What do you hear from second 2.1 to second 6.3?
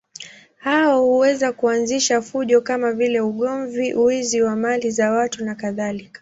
fujo kama vile ugomvi, wizi wa mali za watu nakadhalika.